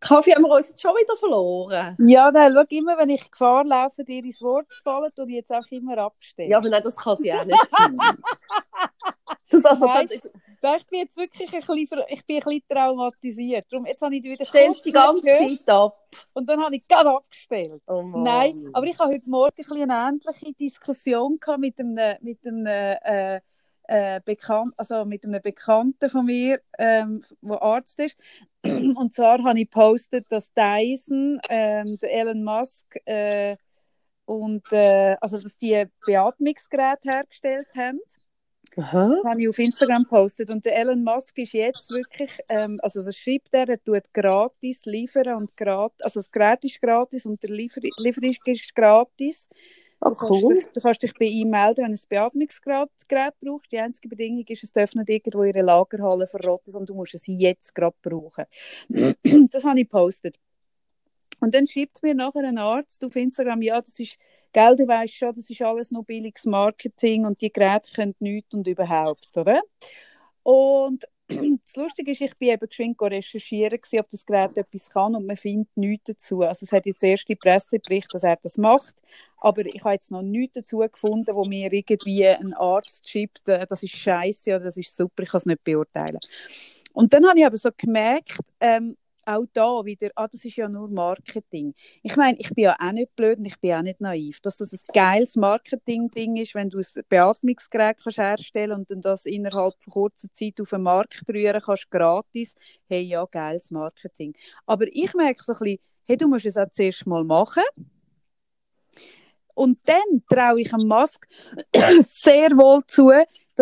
[0.00, 1.96] Kaffee haben wir uns jetzt schon wieder verloren.
[2.00, 5.52] Ja, nein, schau immer, wenn ich Gefahr laufe, dir ins Wort zu fallen, ich jetzt
[5.52, 6.50] auch immer abstellen.
[6.50, 7.96] Ja, aber nein, das kann sie auch nicht sein.
[9.50, 10.08] Das, also, Nein.
[10.08, 10.30] das,
[10.62, 13.66] Weil ich bin jetzt wirklich ein bisschen, ich bin ein bisschen traumatisiert.
[13.70, 15.98] Darum, jetzt habe ich wieder Stellst die ganze Zeit ab.
[16.32, 17.82] und dann habe ich gerade abgestellt.
[17.86, 18.02] Oh.
[18.02, 22.38] Nein, aber ich habe heute Morgen ein bisschen eine ähnliche Diskussion gehabt mit einem, mit
[22.46, 23.40] einem äh,
[23.88, 28.16] äh, Bekan also mit einem Bekannten von mir, ähm, der Arzt ist.
[28.64, 33.56] Und zwar habe ich gepostet, dass Dyson, ähm, der Elon Musk äh,
[34.24, 38.00] und äh, also dass die Beatmungsgeräte hergestellt haben.
[38.76, 39.20] Aha.
[39.24, 40.50] Habe ich auf Instagram gepostet.
[40.50, 44.86] Und der Elon Musk ist jetzt wirklich, ähm, also das schreibt er, er tut gratis
[44.86, 49.48] liefern und gratis, also das Gerät ist gratis und der Liefer Lieferung ist gratis.
[50.00, 50.54] Oh, Du kannst, cool.
[50.54, 53.70] dich, du kannst dich bei ihm melden, wenn du ein Beatmungsgerät Gerät brauchst.
[53.70, 57.14] Die einzige Bedingung ist, es darf nicht irgendwo in einer Lagerhalle verrotten, sondern du musst
[57.14, 58.44] es jetzt gerade brauchen.
[58.88, 60.38] das habe ich gepostet.
[61.38, 64.16] Und dann schreibt mir nachher ein Arzt auf Instagram, ja, das ist,
[64.52, 68.54] gell, du weißt schon, das ist alles noch billiges Marketing und die Geräte können nichts
[68.54, 69.60] und überhaupt, oder?
[70.42, 75.26] Und das Lustige ist, ich bin eben geschwind recherchieren, ob das Gerät etwas kann und
[75.26, 76.42] man findet nichts dazu.
[76.42, 78.94] Also es hat jetzt erst die Pressebericht, dass er das macht,
[79.38, 83.66] aber ich habe jetzt noch nichts dazu gefunden, wo mir irgendwie ein Arzt schreibt, äh,
[83.66, 86.18] das ist scheiße oder das ist super, ich kann es nicht beurteilen.
[86.92, 90.68] Und dann habe ich aber so gemerkt, ähm, auch da wieder, ah, das ist ja
[90.68, 91.74] nur Marketing.
[92.02, 94.40] Ich meine, ich bin ja auch nicht blöd und ich bin auch nicht naiv.
[94.40, 99.74] Dass das ein geiles Marketing-Ding ist, wenn du ein Beatmungsgerät kannst herstellen und das innerhalb
[99.82, 102.54] von kurzer Zeit auf den Markt rühren kannst, gratis.
[102.88, 104.34] Hey, ja, geiles Marketing.
[104.66, 107.64] Aber ich merke so ein bisschen, hey, du musst es auch zuerst mal machen.
[109.54, 111.26] Und dann traue ich dem Musk
[112.08, 113.10] sehr wohl zu,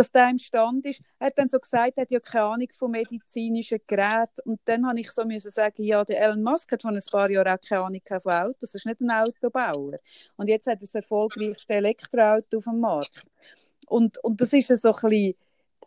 [0.01, 1.03] dass der imstand ist.
[1.19, 4.41] Er hat dann so gesagt, er hat ja keine Ahnung von medizinischen Geräten.
[4.47, 7.31] Und dann habe ich so müssen sagen, ja, der Elon Musk hat vor ein paar
[7.31, 8.59] Jahren auch keine Ahnung von Autos.
[8.61, 9.99] Das ist nicht ein Autobauer.
[10.37, 13.27] Und jetzt hat er das erfolgreichste Elektroauto auf dem Markt.
[13.89, 15.35] Und, und das ist so ein bisschen,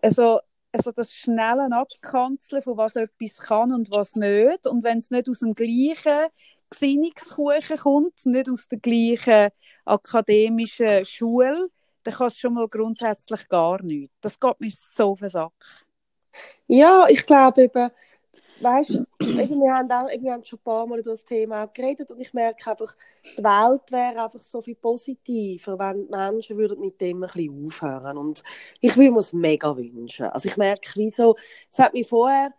[0.04, 0.39] also,
[0.71, 4.67] also das schnelle Abkanzeln von was etwas kann und was nicht.
[4.67, 6.28] Und wenn es nicht aus dem gleichen
[6.69, 9.49] Gesinnungskuchen kommt, nicht aus der gleichen
[9.86, 11.69] akademischen Schule,
[12.03, 14.15] dann kann es schon mal grundsätzlich gar nichts.
[14.21, 15.53] Das geht mir so auf den Sack.
[16.67, 17.89] Ja, ich glaube eben,
[18.59, 22.19] weißt du, wir haben, wir haben schon ein paar Mal über das Thema geredet und
[22.19, 22.95] ich merke einfach,
[23.37, 27.65] die Welt wäre einfach so viel positiver, wenn die Menschen würden mit dem ein bisschen
[27.65, 28.43] aufhören und
[28.81, 30.27] ich würde mir es mega wünschen.
[30.27, 31.35] Also ich merke, wieso,
[31.71, 32.53] es hat mich vorher,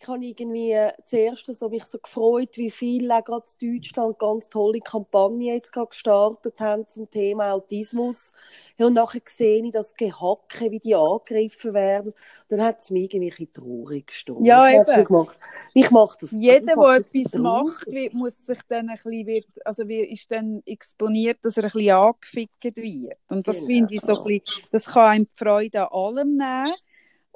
[0.00, 4.80] ich habe irgendwie zuerst so mich so gefreut, wie viele gerade in Deutschland ganz tolle
[4.80, 8.32] Kampagnen jetzt gerade gestartet haben zum Thema Autismus.
[8.76, 12.14] Ja, und nachher sehe ich das Gehacke, wie die angegriffen werden.
[12.48, 14.46] Dann hat es mich irgendwie ein traurig gestimmt.
[14.46, 15.26] Ja, ich eben.
[15.74, 16.40] Ich mache das.
[16.46, 17.38] also Jeder, ich der etwas traurig.
[17.38, 21.64] macht, wird, muss sich dann ein bisschen, wird, also wird, ist dann exponiert, dass er
[21.64, 23.16] ein bisschen angefickt wird.
[23.28, 23.64] Und das Genau.
[23.64, 26.74] finde ich so ein bisschen, das kann einem die Freude an allem nehmen.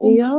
[0.03, 0.37] Und, Ja.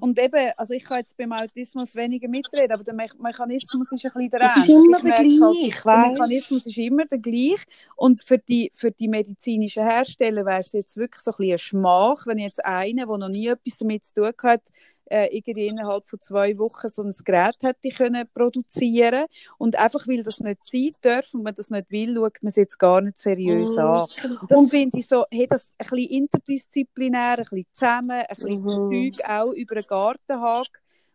[0.00, 4.04] und eben, also ich kann jetzt beim Autismus weniger mitreden, aber der Me Mechanismus ist
[4.06, 7.64] ein bisschen der Es ist immer der gleiche, Der Mechanismus ist immer der gleiche.
[7.96, 11.58] Und für die, für die medizinischen Hersteller wäre es jetzt wirklich so ein bisschen ein
[11.58, 14.62] Schmach, wenn jetzt einer, der noch nie etwas damit zu tun hat,
[15.06, 19.24] äh, irgendwie innerhalb von zwei Wochen so ein Gerät hätte können produzieren
[19.58, 22.56] und einfach weil das nicht sein darf und man das nicht will, schaut man es
[22.56, 23.82] jetzt gar nicht seriös Mhm.
[23.82, 24.06] an.
[24.40, 28.60] Und das finde ich so, hey, das ein bisschen interdisziplinär, ein bisschen zusammen, ein bisschen
[28.64, 29.12] Mhm.
[29.14, 30.66] Zeug auch über den Gartenhag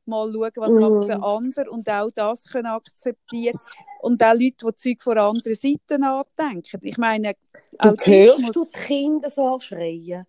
[0.05, 0.79] mal schauen, was Mhm.
[0.79, 3.59] macht der andere und auch das können akzeptieren
[4.01, 6.79] und auch Leute, die Zeug von anderen Seiten andenken.
[6.83, 7.33] Ich meine,
[7.81, 10.25] Du hörst du die Kinder so schreien?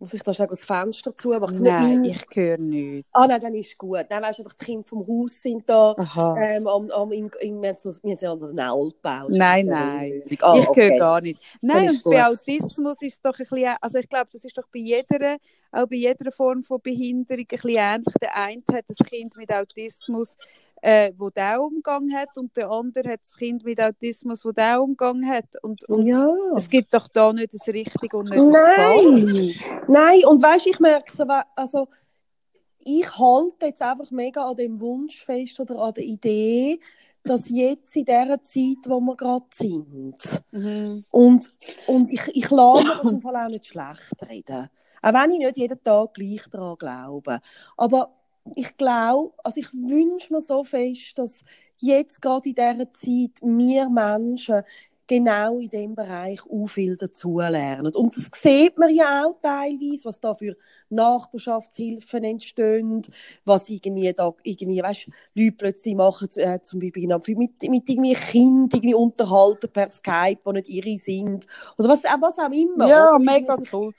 [0.00, 1.30] Muss ich da schon das Fenster zu?
[1.30, 3.08] Mach's Nein, nicht ich höre nichts.
[3.12, 4.06] Ah nein, dann ist gut.
[4.08, 5.92] Nein, weißt du, einfach die Kinder vom Haus sind da.
[5.98, 6.36] Aha.
[6.38, 9.26] Ähm, am, am, im, im, wir haben so, einen Altbau.
[9.28, 10.22] Nein, nein.
[10.40, 10.90] Ah, ich okay.
[10.90, 11.42] höre gar nicht.
[11.60, 12.20] Nein, und bei gut.
[12.20, 15.36] Autismus ist es doch ein bisschen, also ich glaube, das ist doch bei jeder,
[15.72, 18.14] auch bei jeder Form von Behinderung ein bisschen ähnlich.
[18.22, 20.36] Der eine hat ein Kind mit Autismus,
[20.82, 24.82] äh, wo der Umgang hat, und der andere hat das Kind mit Autismus, wo der
[24.82, 25.46] Umgang hat.
[25.62, 26.28] Und, und Ja.
[26.56, 29.26] es gibt doch da nicht das Richtige und nicht das Falsche.
[29.26, 29.54] Nein,
[29.88, 31.24] nein, und weißt ich merke so,
[31.56, 31.88] also
[32.84, 36.78] ich halte jetzt einfach mega an dem Wunsch fest oder an der Idee,
[37.24, 40.16] dass jetzt in dieser Zeit, wo wir gerade sind,
[40.52, 41.04] Mhm.
[41.10, 41.52] und,
[41.86, 44.70] und ich, ich lasse mir das im Fall auch nicht schlecht reden.
[45.02, 47.38] Auch wenn ich nicht jeden Tag gleich daran glaube.
[47.76, 48.17] Aber
[48.56, 51.44] ich glaube, also ich wünsche mir so fest, dass
[51.78, 54.62] jetzt gerade in dieser Zeit wir Menschen
[55.08, 57.92] genau in dem Bereich auch viel dazulernen.
[57.96, 60.56] Und das sieht man ja auch teilweise, was da für
[60.90, 63.02] Nachbarschaftshilfen entstehen,
[63.44, 68.68] was irgendwie da, irgendwie, weißt, Leute plötzlich machen, äh, zum Beispiel mit, mit irgendwie Kindern
[68.74, 71.46] irgendwie unterhalten per Skype, die nicht ihre sind.
[71.78, 72.86] Oder was, was auch immer.
[72.86, 73.18] Ja, oder?
[73.18, 73.92] mega cool.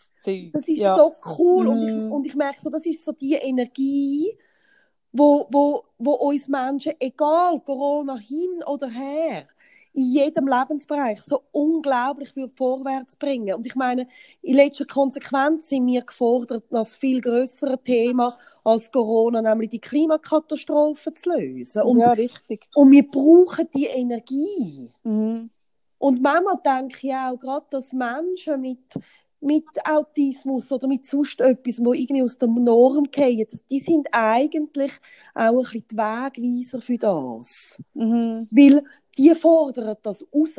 [0.54, 0.96] Das ist ja.
[0.96, 1.68] so cool.
[1.68, 2.12] Und, ich, Mhm.
[2.12, 4.38] und ich merke so, das ist so die Energie,
[5.12, 9.48] wo, wo, wo uns Menschen, egal Corona hin oder her,
[9.94, 13.56] in jedem Lebensbereich so unglaublich viel vorwärts bringen.
[13.56, 14.08] Und ich meine,
[14.42, 21.14] in letzter Konsequenz sind wir gefordert, das viel größere Thema als Corona, nämlich die Klimakatastrophe
[21.14, 21.82] zu lösen.
[21.84, 22.68] Und, ja, richtig.
[22.76, 24.92] und wir brauchen die Energie.
[25.04, 25.50] Mhm.
[25.98, 28.80] Und manchmal denke ich auch gerade, dass Menschen mit,
[29.42, 34.94] mit Autismus oder mit sonst etwas, wo irgendwie aus der Norm fallen, die sind eigentlich
[35.34, 37.82] auch ein bisschen die Wegweiser für das.
[37.94, 38.48] Mhm.
[38.50, 38.84] Weil
[39.20, 40.56] die fordern das raus,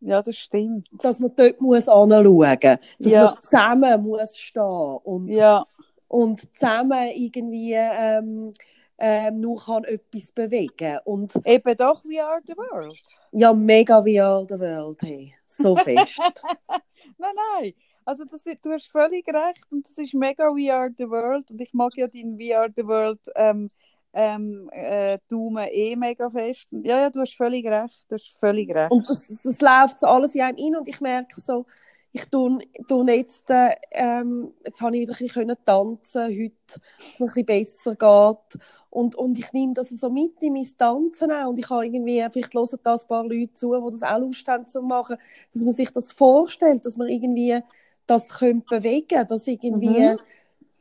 [0.00, 0.88] Ja, das stimmt.
[0.92, 3.24] dass man dort muss anschauen muss, dass Ja.
[3.24, 4.62] man zusammen muss stehen
[5.04, 5.64] und, Ja,
[6.08, 8.54] und zusammen irgendwie ähm,
[8.98, 12.98] ähm, nur kann etwas bewegen und eben doch, we are the world.
[13.32, 15.34] ja, mega we are the world, hey.
[15.48, 16.18] so fest.
[17.18, 17.74] Nein, nein.
[18.04, 21.60] Also das, du hast völlig recht und das ist mega We Are the World und
[21.60, 23.70] ich mag ja deinen We Are the World ähm,
[24.12, 26.68] ähm, äh, Daumen eh mega fest.
[26.72, 28.04] Ja, ja, du hast völlig recht.
[28.08, 28.90] Du hast völlig recht.
[28.90, 31.66] Und das, das läuft so alles in einem ein und ich merke so,
[32.12, 36.80] ich tue, tue jetzt, äh, ähm, jetzt habe ich wieder ein bisschen können tanzen heute,
[36.98, 38.62] dass es mir ein bisschen besser geht.
[38.90, 41.48] Und, und ich nehme das so mit in mein Tanzen auch.
[41.50, 44.46] Und ich habe irgendwie, vielleicht hören da ein paar Leute zu, die das auch Lust
[44.48, 45.16] haben zu machen,
[45.52, 47.60] dass man sich das vorstellt, dass man irgendwie
[48.06, 50.18] das könnte bewegen, dass irgendwie Mhm.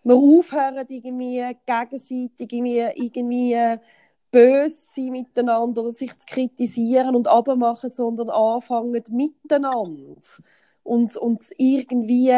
[0.09, 3.77] Wir aufhören, irgendwie gegenseitig irgendwie, irgendwie
[4.31, 10.19] böse sein miteinander oder sich zu kritisieren und abmachen, sondern anfangen miteinander
[10.83, 12.33] und, und irgendwie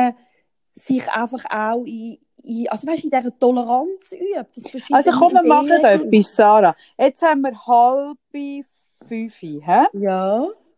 [0.73, 4.13] sich einfach auch in, in also weißt, in dieser Toleranz
[4.69, 6.75] verschiedene Also komm, wir machen etwas, Sarah.
[6.97, 8.17] Jetzt haben wir halb
[9.07, 9.85] fünf, hä?
[9.93, 10.47] Ja,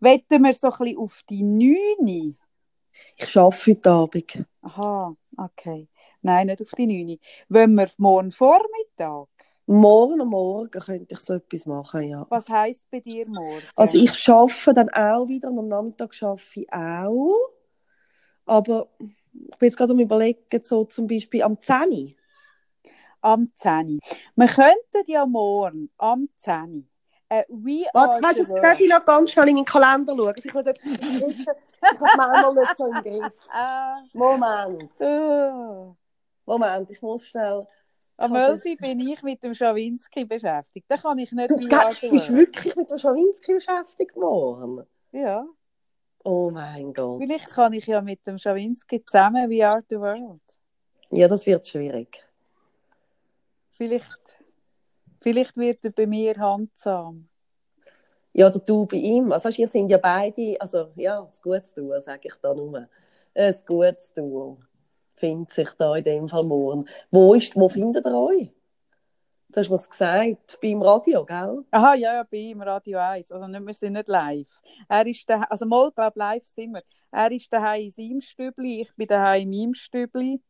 [0.00, 2.34] Wetten wir so ein bisschen auf die neune?
[3.16, 4.44] ich arbeite heute Abend.
[4.64, 5.88] Aha, okay.
[6.22, 7.18] Nein, nicht auf die neune.
[7.50, 9.28] Wollen wir morgen Vormittag?
[9.66, 12.26] Morgen am Morgen könnte ich so etwas machen, ja.
[12.30, 13.62] Was heisst bei dir morgen?
[13.76, 17.50] Also ich arbeite dann auch wieder und am Nachmittag arbeite ich auch.
[18.46, 22.12] Aber ich bin jetzt gerade am überlegen, so zum Beispiel am 10 Uhr.
[23.20, 24.00] Am 10.
[24.36, 26.88] Wir könnten ja morgen am 10.
[27.40, 28.64] Äh, we Warte, weißt the du, world.
[28.64, 30.74] darf ich noch ganz schnell in meinen Kalender schauen, ich habe
[32.16, 33.32] manchmal nicht so im Griff.
[33.52, 35.92] Ah, Moment, äh.
[36.46, 37.66] Moment, ich muss schnell...
[38.16, 38.78] Am Also- 11.
[38.78, 40.86] bin ich mit dem Schawinski beschäftigt.
[40.88, 44.86] Da kann ich nicht Du bist wirklich mit dem Schawinski beschäftigt morgen?
[45.12, 45.44] Ja,
[46.26, 47.20] Oh mein Gott.
[47.20, 50.40] vielleicht kann ich ja mit dem Schawinski zusammen We are the world.
[51.10, 52.22] Ja, das wird schwierig.
[53.76, 54.38] Vielleicht,
[55.24, 57.28] vielleicht wird er bei mir handsam.
[58.34, 59.32] Ja, oder du bei ihm.
[59.32, 62.88] Also, ihr sind ja beide, also ja, ein gutes Duo, sage ich da nur.
[63.34, 64.58] Ein gutes Duo
[65.14, 66.84] findet sich da in dem Fall morgen.
[67.10, 68.50] Wo, ist, wo findet ihr euch?
[69.48, 71.64] Du hast was gesagt, beim Radio, gell?
[71.70, 73.30] Aha, ja, ja, bei ihm Radio 1.
[73.32, 74.60] Also nicht, wir sind nicht live.
[74.88, 76.82] Er ist daheim, also mal, glaube live sind wir.
[77.12, 80.42] Er ist daheim in seinem Stübli, ich bin daheim in meinem Stübli.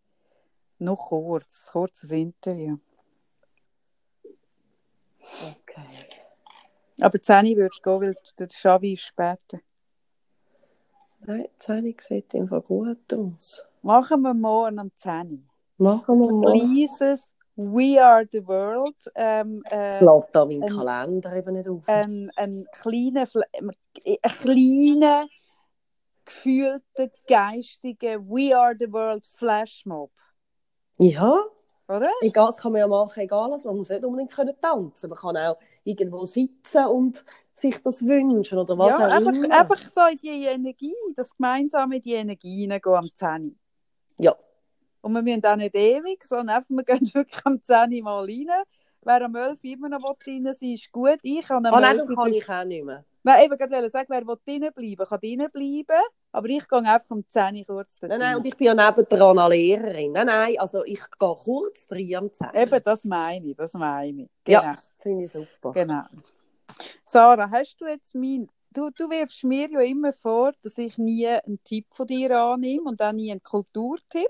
[0.79, 2.79] Noch kurz, kurzes Interview.
[5.43, 6.07] Okay.
[7.01, 9.61] Aber 10 würde gehen, weil der Xavi ist später.
[11.21, 13.65] Nein, die Zähne sieht Fall gut aus.
[13.83, 15.49] Machen wir morgen am 10.
[15.79, 18.97] Machen wir kleines We Are the World.
[19.15, 21.89] Ähm, äh, Das lädt da meinen ähm, Kalender eben nicht auf.
[21.89, 23.27] ein, ein kleiner,
[24.33, 25.27] kleiner,
[26.25, 30.11] gefühlter, geistiger We Are the World Flashmob.
[30.99, 31.37] ja,
[31.87, 32.11] Oder?
[32.23, 33.65] egal, das kann man ja machen, egal was.
[33.65, 35.11] Man muss nicht unbedingt können tanzen.
[35.11, 39.61] Man kann auch irgendwo sitzen und sich das wünschen oder was ja, auch einfach, immer.
[39.61, 43.59] einfach so die Energie, das gemeinsame in die Energie hineingehen am 10.
[44.19, 44.35] Ja,
[45.03, 48.49] Und wir müssen auch nicht ewig, sondern einfach, wir gehen wirklich am 10 mal rein.
[49.03, 51.19] Wer am 11 immer noch rein sein, ist gut.
[51.23, 53.05] Ich kann am ah, nein, 11 dann kann ich auch nicht mehr.
[53.27, 56.03] Nein, eben gerade sagen, wer will reinbleiben, kann reinbleiben.
[56.31, 59.39] Aber ich gehe einfach um 10 Uhr kurz Nein, nein, und ich bin ja nebendran
[59.39, 60.13] eine Lehrerin.
[60.13, 62.49] Nein, nein, also ich gehe kurz rein am 10.
[62.53, 64.31] Eben, das meine ich, das meine ich.
[64.47, 64.61] Ja.
[64.61, 65.73] Genau, Finde ich super.
[65.73, 66.03] genau.
[67.07, 71.27] Sarah, hast du jetzt mein du, du wirfst mir ja immer vor, dass ich nie
[71.27, 74.29] einen Tipp von dir annehme und auch nie einen Kulturtipp.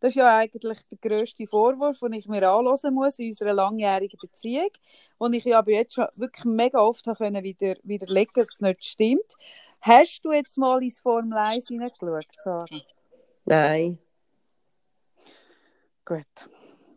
[0.00, 4.18] Das ist ja eigentlich der grösste Vorwurf, den ich mir anhören muss in unserer langjährigen
[4.20, 4.70] Beziehung.
[5.16, 8.60] Und ich ja aber jetzt schon wirklich mega oft habe können wieder, widerlegen, dass es
[8.60, 9.34] nicht stimmt.
[9.80, 12.66] Hast du jetzt mal ins Formel 1 hineingeschaut, Sarah?
[13.44, 13.98] Nein.
[16.04, 16.50] Gut.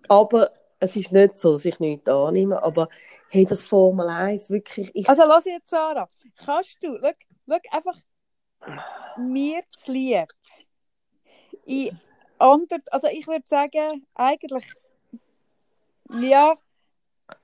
[0.10, 2.88] Aber es ist nicht so, dass ich nichts annehme, aber
[3.30, 4.92] hey, das Formel 1 wirklich...
[4.94, 6.10] Ich, Also lass jetzt, Sarah.
[6.36, 7.13] Kannst du, schau,
[7.48, 7.98] schau einfach
[9.18, 10.28] mir zu lieb.
[11.66, 12.00] In
[12.38, 14.66] ander, also ich würde sagen, eigentlich,
[16.10, 16.56] ja,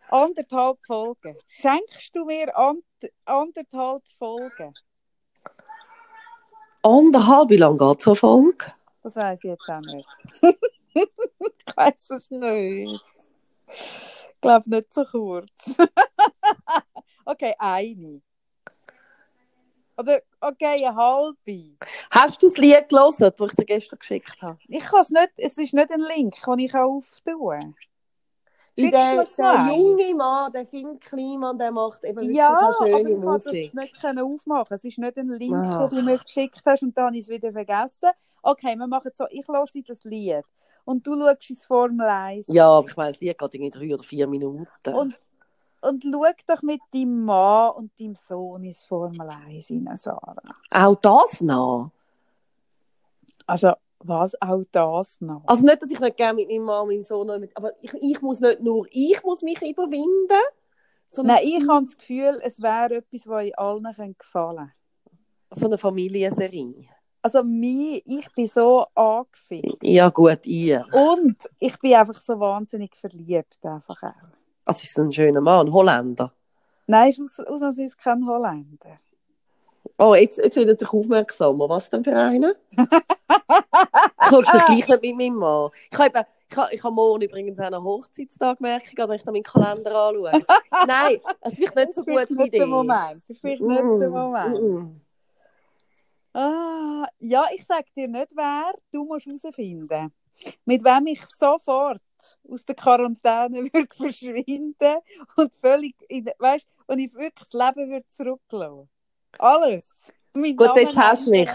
[0.10, 1.38] anderthalb Folgen.
[1.48, 2.84] Schenkst du mir and,
[3.26, 4.74] anderthalb Folgen?
[6.84, 8.74] anderthalb, wie lange geht so eine Folge?
[9.02, 10.08] Das weiß ich jetzt auch nicht.
[10.94, 13.04] ich weiß es nicht.
[13.74, 15.78] Ich glaube nicht so kurz.
[17.26, 18.22] okay, eine.
[19.98, 21.78] Oder okay, eine halbe.
[22.12, 24.58] Hast du das Lied gelesen, das ich dir gestern geschickt habe?
[24.68, 27.76] Ich kann es nicht, es ist nicht ein Link, den ich auftun kann.
[28.76, 32.98] Wie der, der junge Mann, der Finn Kliman, der macht eben wirklich Ja, eine aber
[32.98, 33.68] schöne ich Musik.
[33.68, 34.74] es nicht können aufmachen.
[34.74, 35.90] Es ist nicht ein Link, Ach.
[35.90, 38.10] den du mir geschickt hast und dann habe ich es wieder vergessen.
[38.42, 40.44] Okay, wir machen es so, ich höre das Lied
[40.86, 43.94] und du schaust ins Formel 1 Ja, aber ich meine, das Lied geht irgendwie drei
[43.94, 44.68] oder vier Minuten.
[44.94, 45.20] und,
[45.82, 50.36] und schau doch mit deinem Mann und deinem Sohn ins Formel 1 rein, Sarah.
[50.72, 51.92] Auch das noch?
[53.46, 54.40] Also, was?
[54.42, 55.44] Auch das noch?
[55.46, 57.72] Also nicht, dass ich nicht gerne mit meinem Mann und meinem Sohn noch mit, aber
[57.82, 60.42] ich, ich muss nicht nur, ich muss mich überwinden,
[61.08, 64.72] sondern Nein, ich habe das Gefühl, es wäre etwas, was in allen gefallen könnte.
[65.52, 66.88] so eine Familienserie.
[67.24, 69.78] Also, mir, ich bin so angefixt.
[69.82, 70.86] Ja gut, ihr.
[70.92, 74.28] Und ich bin einfach so wahnsinnig verliebt, einfach auch.
[74.66, 76.34] Also ist ein schöner Mann, Holländer.
[76.86, 79.00] Nein, ist aus, ausnahmsweise kein Holländer.
[79.98, 81.70] Oh, jetzt, jetzt wird natürlich aufmerksamer.
[81.70, 82.54] Was denn für einen?
[82.72, 85.70] ich schaue es gleich nicht mit meinem Mann.
[85.92, 89.44] Ich habe, ich habe, ich habe morgen übrigens auch eine Hochzeitstagmerkung, wenn ich dann meinen
[89.44, 90.32] Kalender anschaue.
[90.88, 92.58] Nein, das ist vielleicht nicht so Das ist vielleicht gute nicht Idee.
[92.60, 93.16] der Moment.
[93.16, 94.62] Das ist vielleicht nicht der Moment.
[94.62, 95.02] Mm.
[96.34, 100.12] Ah, ja, ich sage dir nicht wer, du musst herausfinden,
[100.66, 102.02] mit wem ich sofort
[102.50, 104.98] aus der Quarantäne würde verschwinden
[105.36, 108.90] und völlig, in, weißt, und ich wirklich das Leben würde zurücklassen.
[109.38, 109.88] Alles.
[110.34, 111.50] Mein Gut, Name jetzt hast du mich.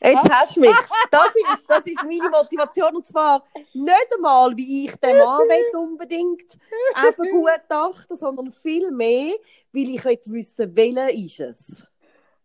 [0.00, 0.76] Jetzt hast du mich.
[1.10, 2.96] Das ist, das ist meine Motivation.
[2.96, 6.58] Und zwar nicht einmal, wie ich den Mann will, unbedingt
[7.06, 9.34] eben gut achten, sondern viel mehr,
[9.72, 11.86] weil ich will wissen, welcher ist es.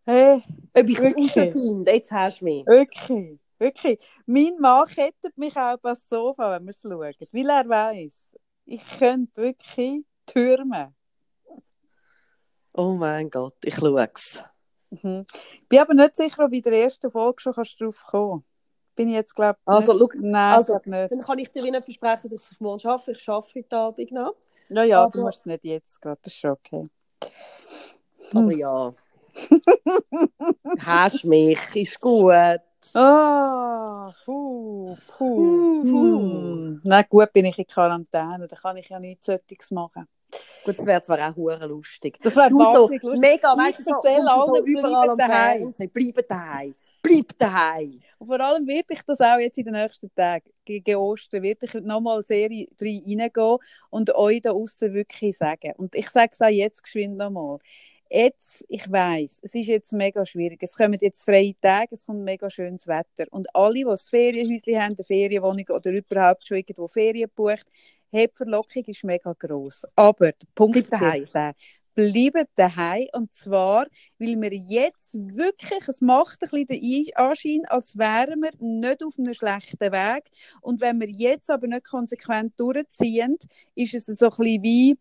[0.06, 0.42] Hey,
[0.76, 1.92] Ob ich es herausfinde.
[1.92, 2.66] Jetzt hast du mich.
[2.66, 3.98] wirklich, wirklich.
[4.26, 6.98] Mein Mann kettet mich auch auf das Sofa, wenn wir es schauen,
[7.32, 8.30] weil er weiss,
[8.66, 10.94] ich könnte wirklich türmen.
[12.74, 14.42] Oh mein Gott, ich schaue es.
[14.90, 15.24] Mhm.
[15.62, 18.44] Ich bin aber nicht sicher, ob in der ersten Folge schon kannst du drauf kommen
[18.96, 20.02] Bin ich jetzt, glaube ich, Also, nicht.
[20.12, 21.12] schau, Nein, also, nicht.
[21.12, 23.12] Dann kann ich dir nicht versprechen, dass ich es morgen schaffe.
[23.12, 24.34] Ich schaffe heute Abend noch.
[24.68, 26.88] Ja, ja, aber- du musst es nicht jetzt gerade, das ist schon okay.
[28.34, 28.92] Aber ja.
[30.80, 32.60] hast mich, ist gut.
[32.94, 36.18] Ah, puh, puh, Puh, puh.
[36.18, 36.80] Hm.
[36.84, 40.06] Na gut, bin ich in Quarantäne, da kann ich ja nichts solches machen.
[40.64, 42.18] Gut, das wäre zwar auch hure lustig.
[42.22, 43.02] Das wäre so lustig.
[43.20, 45.74] mega, weißt du, so, so allen, überall am daheim.
[45.92, 46.74] Bleib daheim.
[47.02, 48.00] Bleib daheim.
[48.18, 51.66] Und vor allem werde ich das auch jetzt in den nächsten Tagen, gegen Ostern, werde
[51.66, 53.58] ich nochmal sehr rein reingehen
[53.90, 55.72] und euch da außen wirklich sagen.
[55.76, 57.58] Und ich sage es auch jetzt geschwind nochmal.
[58.16, 60.62] Jetzt, ich weiss, es ist jetzt mega schwierig.
[60.62, 63.26] Es kommen jetzt freie Tage, es kommt mega schönes Wetter.
[63.32, 67.66] Und alle, die ein Ferienhäuschen haben, eine Ferienwohnung oder überhaupt schon irgendwo Ferien bucht,
[68.12, 69.82] die Verlockung ist mega gross.
[69.96, 71.56] Aber der Punkt ist jetzt der,
[71.96, 73.86] bleiben daheim und zwar,
[74.20, 79.18] weil wir jetzt wirklich, es macht ein bisschen den Anschein, als wären wir nicht auf
[79.18, 83.38] einem schlechten Weg und wenn wir jetzt aber nicht konsequent durchziehen,
[83.74, 84.98] ist es so ein bisschen wie,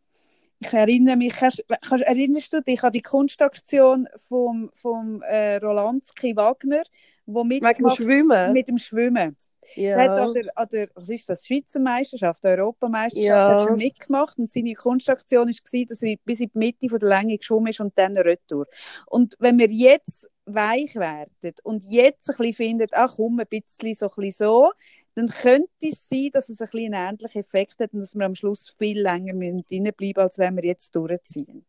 [0.65, 6.35] ich erinnere mich, kannst, kannst, erinnerst du dich an die Kunstaktion vom, vom äh, Rolandski
[6.35, 6.83] Wagner,
[7.25, 8.53] wo Wegen dem Schwimmen.
[8.53, 9.35] mit dem Schwimmen.
[9.75, 9.97] ja.
[9.97, 13.69] Er hat an der, an der, was ist das, Schweizer Meisterschaft, der Europameisterschaft, Ja.
[13.69, 17.37] hat mitgemacht und seine Kunstaktion war, dass er bis in die Mitte von der Länge
[17.37, 18.65] geschwommen ist und dann retour.
[19.07, 21.31] Und wenn wir jetzt weich werden
[21.63, 24.71] und jetzt ein bisschen finden, ach komm, ein bisschen so, ein bisschen so,
[25.15, 28.25] dann könnte es sein, dass es ein bisschen einen ähnlichen Effekt hat und dass wir
[28.25, 31.65] am Schluss viel länger müssen drinbleiben als wenn wir jetzt durchziehen.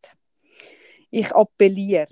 [1.11, 2.07] Ich appelliere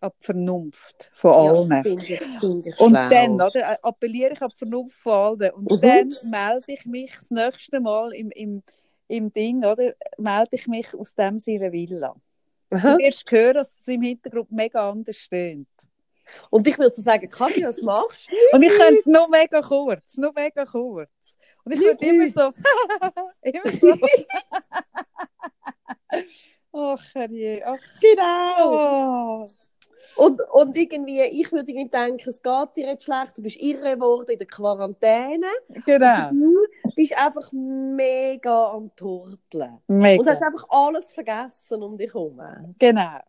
[0.00, 1.68] an die Vernunft von Ja, allen.
[1.68, 3.08] das finde ich, finde ich Und schlau.
[3.08, 5.52] dann, oder, appelliere ich an die Vernunft von allen.
[5.54, 5.80] Und Mhm.
[5.80, 8.62] dann melde ich mich das nächste Mal im, im,
[9.08, 12.14] im Ding, oder, melde ich mich aus dem seiner Villa.
[12.70, 15.68] Du wirst hören, dass es im Hintergrund mega anders stöhnt.
[16.50, 18.56] Und ich würde so sagen, Kathi, was machst du?
[18.56, 21.10] Und ich könnte nur mega kurz, nur mega kurz.
[21.64, 22.50] Und ich könnte immer so,
[23.42, 23.96] immer so.
[26.74, 29.44] Ach, herrje, ach, Genau.
[29.44, 29.48] oh.
[30.16, 33.94] Und, und irgendwie, ich würde irgendwie denken, es geht dir jetzt schlecht, du bist irre
[33.94, 35.46] geworden in der Quarantäne.
[35.86, 39.78] Genau, Du bist einfach mega am Turteln.
[39.86, 42.40] Und mega, hast einfach alles vergessen um dich herum.
[42.78, 43.20] genau,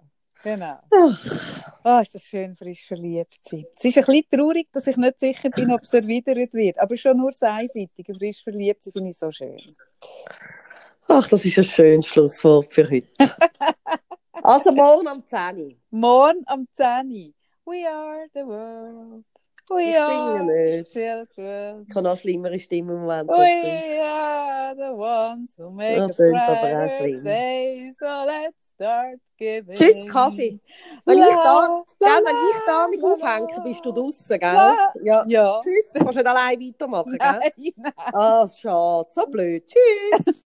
[0.44, 0.80] genau.
[0.92, 3.66] Ach, Ah, ist das schön, frisch verliebt zu sein.
[3.76, 6.80] Es ist ein bisschen traurig, dass ich nicht sicher bin, ob es erwidert wird.
[6.80, 9.60] Aber schon nur das Einseitige, frisch verliebt sein, finde ich so schön.
[11.10, 13.08] ach, das ist ein schönes Schlusswort für heute.
[14.44, 15.74] also morgen am 10 Uhr.
[15.90, 17.34] Morgen am 10 Uhr.
[17.66, 19.26] We are the world.
[19.70, 20.92] We Ich singe nicht.
[20.92, 21.86] children.
[21.90, 23.30] Ich habe noch schlimmere Stimmen im Moment.
[23.30, 27.92] We are the ones who make Ja, a day.
[27.98, 29.74] So let's start giving.
[29.76, 30.60] Tschüss, Kaffee.
[31.06, 33.92] Wenn ich da, La, gell, la, wenn ich da mich la, la, aufhänge, bist du
[33.92, 34.54] draußen, gell?
[34.54, 34.94] la.
[35.02, 35.24] Ja.
[35.28, 35.62] Ja.
[35.62, 37.20] Tschüss, kannst du nicht allein weitermachen, gell?
[37.20, 37.94] Nein, nein.
[37.96, 39.64] Ah, schade, so blöd.
[39.68, 40.44] Tschüss.